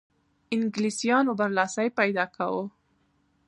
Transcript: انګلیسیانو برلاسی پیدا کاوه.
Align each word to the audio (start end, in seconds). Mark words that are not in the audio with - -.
انګلیسیانو 0.55 1.31
برلاسی 1.39 1.87
پیدا 1.99 2.25
کاوه. 2.35 2.65